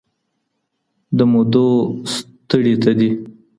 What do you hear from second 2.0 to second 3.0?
ستړي ته